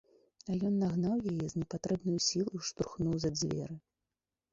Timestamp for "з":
1.53-1.59